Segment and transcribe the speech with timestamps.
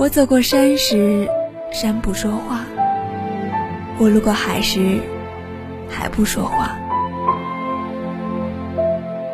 [0.00, 1.28] 我走过山时，
[1.70, 2.64] 山不说话；
[3.98, 4.98] 我路过海时，
[5.90, 6.74] 海不说话。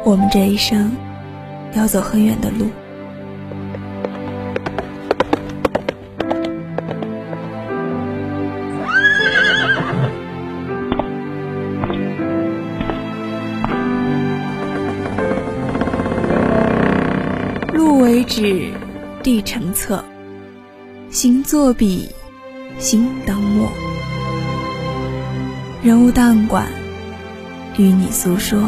[0.04, 0.90] 我们这一生
[1.74, 2.66] 要走很远的路。
[17.72, 18.72] 路为纸，
[19.22, 20.04] 地成册，
[21.08, 22.10] 心作笔，
[22.78, 23.70] 心当墨。
[25.82, 26.66] 人物档案馆，
[27.76, 28.58] 与你诉说。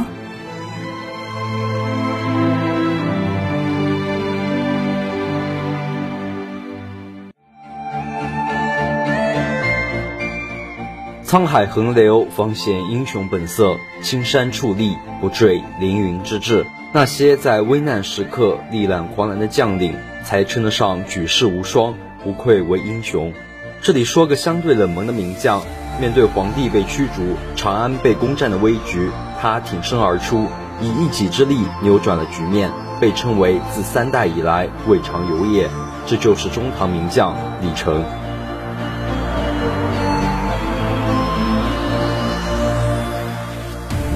[11.26, 16.64] 沧海横流，方显英雄本色；青山矗立，不坠凌云之志。
[16.94, 19.94] 那些在危难时刻力挽狂澜的将领，
[20.24, 21.94] 才称得上举世无双，
[22.28, 23.32] 不愧为英雄。
[23.80, 25.62] 这里说个相对冷门的名将，
[25.98, 27.22] 面对皇帝被驱逐、
[27.56, 30.44] 长安被攻占的危局，他挺身而出，
[30.78, 35.70] 以一己之力扭转了局面，被称为自三代以来未尝有也。
[36.04, 38.04] 这就是中唐名将李成。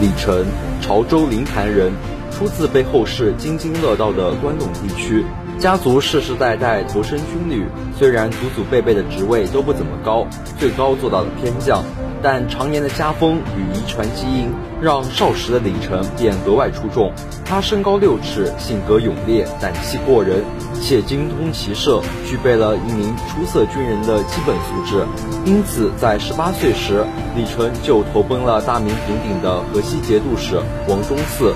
[0.02, 0.44] 李成，
[0.82, 1.90] 潮州临潭人，
[2.30, 5.24] 出自被后世津津乐道的关陇地区。
[5.62, 7.64] 家族世世代代投身军旅，
[7.96, 10.26] 虽然祖祖辈辈的职位都不怎么高，
[10.58, 11.84] 最高做到了偏将，
[12.20, 14.50] 但常年的家风与遗传基因，
[14.80, 17.12] 让少时的李晨便格外出众。
[17.44, 20.42] 他身高六尺，性格勇烈，胆气过人，
[20.80, 25.06] 且精通骑射，具备了一名出色军人的基本素质。
[25.44, 27.06] 因此，在十八岁时，
[27.36, 30.56] 李晨就投奔了大名鼎鼎的河西节度使
[30.88, 31.52] 王忠嗣，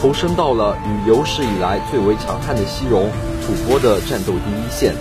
[0.00, 3.10] 投身到了与有史以来最为强悍的西戎。
[3.48, 4.94] 吐蕃的战斗第一线，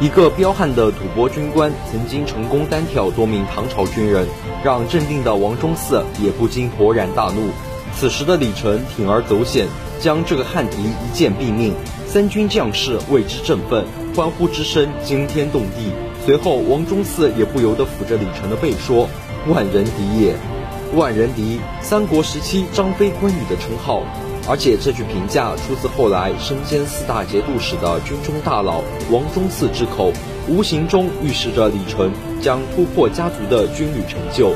[0.00, 4.26] 一个彪悍的吐蕃军官曾经成功单挑多名唐朝军人，
[4.64, 7.50] 让镇定的王忠嗣也不禁勃然大怒。
[7.94, 9.66] 此时的李成铤而走险，
[10.00, 11.74] 将这个汉敌一剑毙命，
[12.06, 13.84] 三军将士为之振奋，
[14.16, 15.92] 欢呼之声惊天动地。
[16.24, 19.06] 随后，王忠嗣也不由得抚着李成的背说
[19.52, 20.34] ：“万人敌也，
[20.94, 24.02] 万人敌，三国时期张飞、关羽的称号。”
[24.48, 30.12] 而且这句评价出自后来身兼四大节度使的军中大佬王宗嗣之口，
[30.48, 34.52] 无形中预示着李纯将突破家族的军旅成就。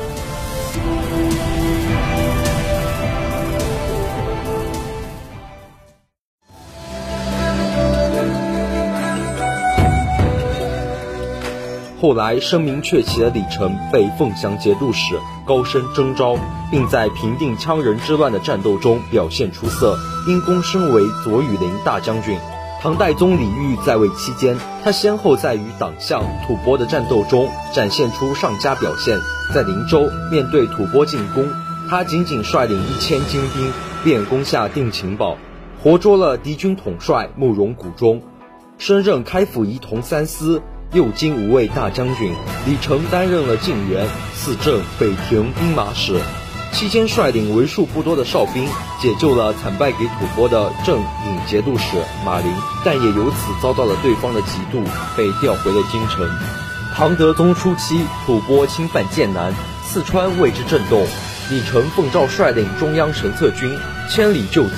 [12.07, 16.37] 后来声名鹊起的李成被凤翔节度使高升征召，
[16.71, 22.39] 并在平定羌人之乱的战斗中表现出色，因功升为左羽林大将军。
[22.81, 29.19] 唐代宗李煜在位期间，他先后在与党项、吐蕃的战斗中展现出上佳表现。
[29.53, 31.45] 在灵州面对吐蕃进攻，
[31.89, 33.69] 他仅仅率领一千精兵
[34.05, 35.35] 便攻下定情堡，
[35.83, 38.21] 活捉了敌军统帅慕容谷中，
[38.77, 40.61] 升任开府仪同三司。
[40.93, 42.33] 右京五卫大将军
[42.65, 46.17] 李成担任了晋元、四镇、北庭兵马使，
[46.71, 48.65] 期间率领为数不多的哨兵
[49.01, 52.49] 解救了惨败给吐蕃的正尹节度使马林，
[52.85, 54.81] 但也由此遭到了对方的嫉妒，
[55.17, 56.25] 被调回了京城。
[56.95, 59.53] 唐德宗初期，吐蕃侵犯剑南，
[59.83, 61.05] 四川为之震动，
[61.49, 63.77] 李成奉诏率领中央神策军
[64.09, 64.73] 千里救急，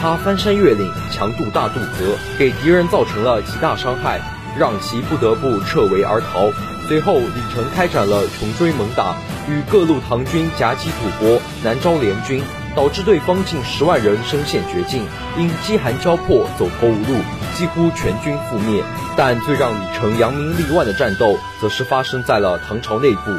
[0.00, 4.20] 他翻山越岭，强渡大渡河，给敌人造成了极大伤害。
[4.58, 6.50] 让其不得不撤围而逃。
[6.88, 9.16] 随后，李成开展了穷追猛打，
[9.48, 12.42] 与各路唐军夹击吐蕃，南诏联军，
[12.76, 15.04] 导致对方近十万人身陷绝境，
[15.36, 17.20] 因饥寒交迫，走投无路，
[17.54, 18.84] 几乎全军覆灭。
[19.16, 23.32] 但最让李成扬名立万的战斗，则是发生在了唐朝内部。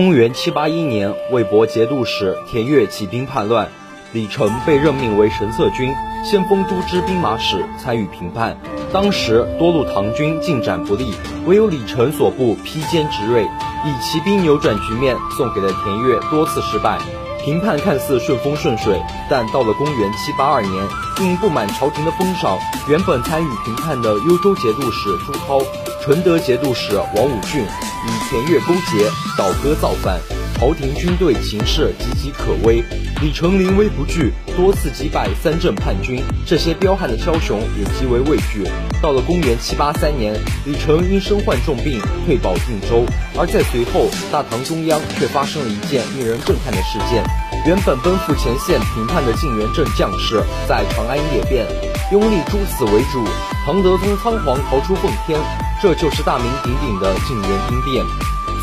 [0.00, 3.68] 公元七八一年，魏博节度使田悦起兵叛乱，
[4.14, 5.94] 李成被任命为神策军
[6.24, 8.56] 先锋都支兵马使，参与平叛。
[8.90, 11.12] 当时多路唐军进展不利，
[11.44, 16.98] 唯有李成所部披坚执锐，以骑兵扭转局面，送给了田悦多次失败。
[17.44, 18.98] 平叛看似顺风顺水，
[19.28, 20.88] 但到了公元七八二年，
[21.20, 22.58] 因不满朝廷的封赏，
[22.88, 25.60] 原本参与平叛的幽州节度使朱涛、
[26.00, 27.62] 纯德节度使王武俊
[28.04, 30.20] 与田悦勾结，倒戈造反。
[30.54, 32.84] 朝廷军队形势岌岌可危，
[33.22, 36.22] 李成临危不惧，多次击败三镇叛军。
[36.44, 38.62] 这些彪悍的枭雄也极为畏惧。
[39.00, 40.34] 到了公元七八三年，
[40.66, 43.06] 李成因身患重病退保定州，
[43.38, 47.24] 而在随后，大唐中央却发生了一件令人震撼的事件：
[47.66, 51.66] 原本奔赴前线平叛的晋元镇将士，在长安夜变，
[52.10, 53.22] 拥立朱此为主。
[53.66, 55.38] 唐德宗仓皇逃出奉天，
[55.82, 58.02] 这就是大名鼎鼎的晋元兵变。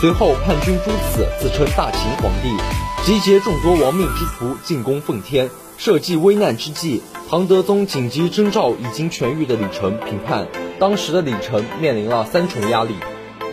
[0.01, 2.57] 随后，叛军朱此自称大秦皇帝，
[3.05, 5.51] 集结众多亡命之徒进攻奉天。
[5.77, 10.47] 社稷危难之际，唐德宗紧急征召已经痊愈的李成平叛。
[10.79, 12.95] 当时的李成面临了三重压力：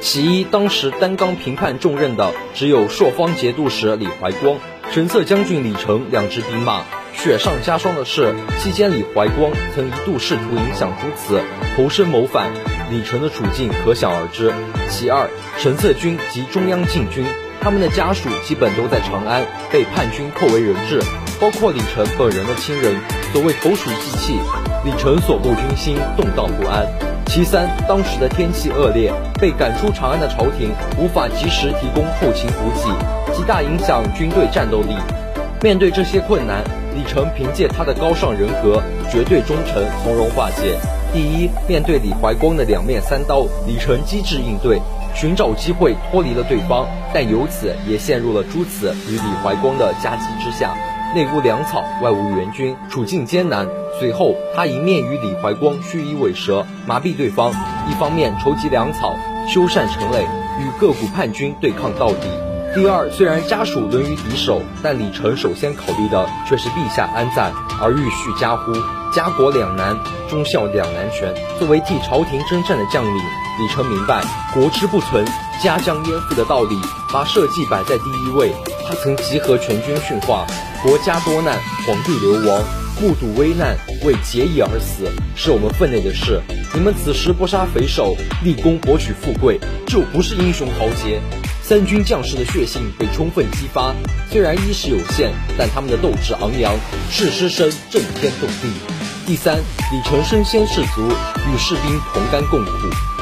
[0.00, 4.56] 其一，当时担纲平叛重任的只有朔方节度使李怀光、
[4.90, 6.82] 神策将军李成两支兵马；
[7.12, 11.40] 雪上加霜的是，期间李怀光曾一度试图影响朱此
[11.76, 12.52] 投身谋反。
[12.90, 14.52] 李成的处境可想而知。
[14.88, 15.28] 其二，
[15.58, 17.24] 神策军及中央禁军，
[17.60, 21.00] 他们的家属基本都在长安，被叛军扣为人质，
[21.40, 22.94] 包括李成本人的亲人。
[23.32, 24.38] 所谓投鼠忌器，
[24.84, 26.86] 李成所部军心动荡不安。
[27.26, 34.94] 其三，当时的天气恶劣，被赶出长安的朝廷无法及时提供后勤补给，极大影响军队战斗力。
[35.60, 36.62] 面对这些困难，
[36.94, 38.80] 李成凭借他的高尚人格、
[39.10, 40.78] 绝对忠诚，从容化解。
[41.12, 44.80] 第一，面对李怀光的两面三刀，李成机智应对，
[45.14, 50.76] 寻找机会脱离了对方，但由此也陷入了朱此与李怀光的夹击之下，
[51.14, 53.68] 内无粮草，外无援军，处境艰难。
[54.00, 57.52] 随后，他一面与李怀光虚以委蛇，麻痹对方，
[57.88, 59.14] 一方面筹集粮草，
[59.48, 60.24] 修缮城垒，
[60.58, 62.28] 与各股叛军对抗到底。
[62.74, 68.72] 第二，虽然家属沦于敌手，但李成首先考虑的却是陛下安在，而欲续家乎？
[69.14, 69.96] 家国两难，
[70.28, 71.32] 忠孝两难全。
[71.56, 73.14] 作为替朝廷征战的将领，
[73.60, 74.20] 李成明白
[74.52, 75.24] 国之不存，
[75.62, 76.76] 家将焉附的道理，
[77.12, 78.52] 把社稷摆在第一位。
[78.86, 80.46] 他曾集合全军训话：
[80.82, 82.62] 国家多难，皇帝流亡，
[83.00, 86.38] 目睹危难，为节义而死，是我们分内的事。
[86.74, 91.18] 你们此时不杀匪首，立功博取富贵，就不是英雄豪杰。
[91.62, 93.94] 三军将士的血性被充分激发，
[94.30, 96.74] 虽然衣食有限，但他们的斗志昂扬，
[97.10, 98.70] 誓师声震天动地。
[99.24, 99.56] 第三，
[99.92, 102.70] 李成身先士卒，与士兵同甘共苦，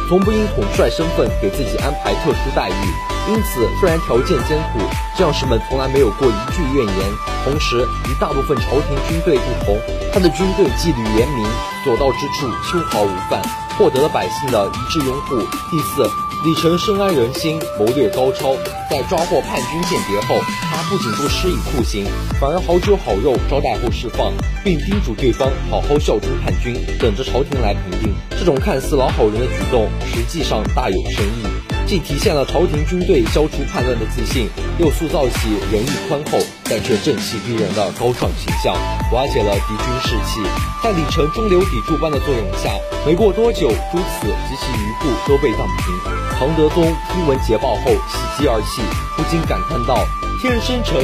[0.08, 3.11] 从不因统帅身份给自己安排特殊待遇。
[3.28, 4.80] 因此，虽然条件艰苦，
[5.16, 7.10] 将士们从来没有过一句怨言。
[7.44, 9.78] 同时，与大部分朝廷军队不同，
[10.12, 11.46] 他的军队纪律严明，
[11.84, 13.40] 所到之处秋毫无犯，
[13.78, 15.36] 获得了百姓的一致拥护。
[15.70, 16.08] 第四。
[16.44, 18.56] 李成深谙人心，谋略高超。
[18.90, 22.04] 在抓获叛军间谍后，他不仅不施以酷刑，
[22.40, 24.32] 反而好酒好肉招待后释放，
[24.64, 28.12] 并叮嘱对方好好效忠叛军，等着朝廷来平定。
[28.30, 31.46] 这种看似老好人的举动，实际上大有深意，
[31.86, 34.48] 既体现了朝廷军队消除叛乱的自信，
[34.78, 38.74] 又塑造起仁义宽厚但却正气逼人的高尚形象，
[39.12, 40.40] 瓦解了敌军士气。
[40.82, 42.70] 在李成中流砥柱般的作用下，
[43.06, 46.12] 没过多久，朱此及其余部都被荡平。
[46.38, 46.82] 唐德宗
[47.12, 48.82] 听闻捷报后，喜极而泣，
[49.16, 50.06] 不禁感叹道
[50.40, 50.96] ：“天生臣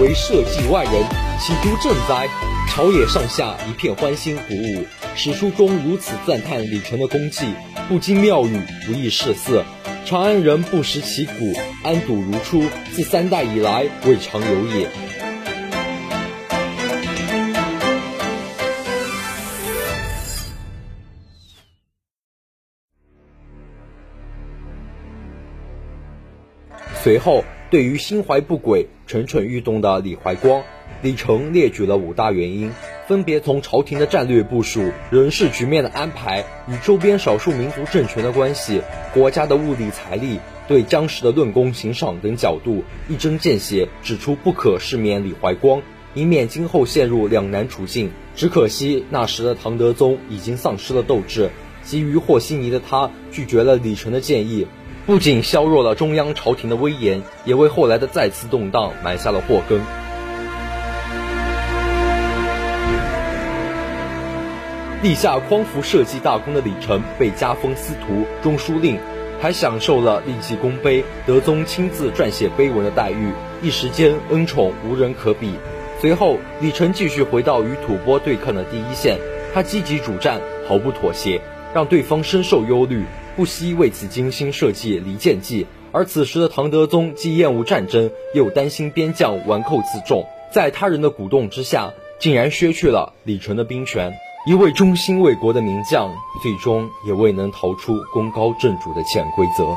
[0.00, 0.92] 为社稷外人，
[1.40, 2.28] 岂独正哉？”
[2.70, 4.86] 朝野上下一片欢欣鼓舞。
[5.14, 7.46] 史书中如此赞叹李成的功绩，
[7.88, 9.64] 不经妙语，不易试色。
[10.06, 14.88] 长安人不识其骨，安堵如初，自三代以来未尝有也。
[27.02, 30.62] 随后，对于心怀不轨、蠢蠢欲动的李怀光，
[31.02, 32.70] 李成列举了五大原因，
[33.06, 38.82] 分别从朝廷的战略部署、人事局面的安排、与周边少数民族政权的关系、
[39.14, 45.82] 国家的物力财力、对僵尸的论功行赏等角度，一针见血指出不可赦免李怀光，
[46.14, 48.10] 以免今后陷入两难处境。
[48.34, 51.50] 只可惜那时的唐德宗已经丧失了斗志，
[51.84, 54.66] 急于和稀泥的他拒绝了李成的建议。
[55.06, 59.80] 不仅削弱了中央朝廷的威严，也为后来的再次动荡埋下了祸根。
[65.06, 68.98] 立下匡扶社稷大功的李成被加封司徒、中书令，
[69.40, 73.30] 还享受了立即功碑、德宗亲自撰写碑文的待遇，
[73.62, 75.52] 一时间恩宠无人可比。
[76.00, 79.16] 随后，李晨继续回到与吐蕃对抗的第一线，
[79.54, 81.40] 他积极主战，毫不妥协，
[81.72, 83.04] 让对方深受忧虑，
[83.36, 85.68] 不惜为此精心设计离间计。
[85.92, 94.12] 而此时的唐德宗既厌恶战争，又担心边将顽寇自重，在他人的鼓动之下，竟然削去了李纯的兵权。
[94.46, 99.76] 一位忠心为国的名将，最终也未能逃出功高震主的潜规则。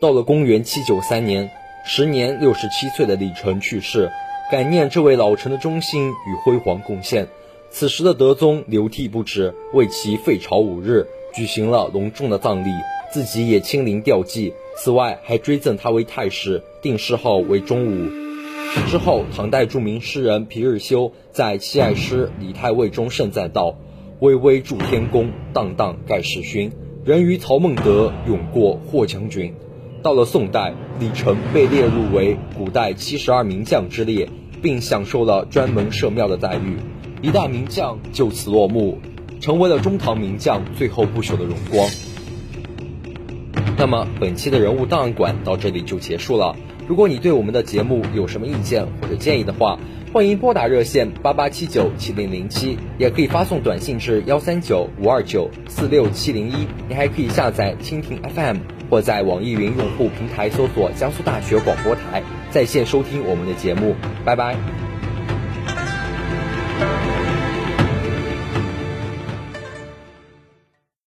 [0.00, 1.50] 到了公元七九三年，
[1.84, 4.10] 时年六十七岁的李忱去世。
[4.50, 7.28] 感念这位老臣的忠心与辉煌贡献，
[7.70, 12.70] 此时的德宗流涕不止，为其废朝五日，举行了隆重的葬礼，
[13.12, 14.54] 自己也亲临吊祭。
[14.78, 18.25] 此外，还追赠他为太史，定谥号为忠武。
[18.88, 23.76] 之后，唐代著名诗人皮日休在七爱诗《李太尉》中盛赞道
[24.20, 26.70] ：“巍巍筑天宫，荡荡盖世勋。
[27.04, 29.54] 人于曹孟德，勇过霍将军。”
[30.02, 34.28] 到了宋代，李成被列入为古代七十二名将之列，
[34.62, 36.76] 并享受了专门设庙的待遇。
[37.22, 38.98] 一代名将就此落幕，
[39.40, 41.88] 成为了中唐名将最后不朽的荣光。
[43.76, 46.54] 那么，本期的人物档案馆到这里就结束了。
[46.88, 49.78] 如果你对我们的节目有什么意见或者建议的话，
[50.12, 56.66] 欢迎拨打热线八八七九七零零七，也可以发送短信至幺三九五二九四六七零一。
[56.88, 58.58] 你还可以下载蜻蜓 FM。
[58.88, 63.96] 或在网易云用户平台搜索江苏大学广播台，在线收听我们的节目。
[64.24, 64.85] 拜拜。